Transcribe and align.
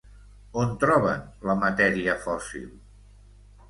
On 0.61 0.71
troben 0.85 1.29
la 1.51 1.59
matèria 1.67 2.19
fòssil? 2.27 2.69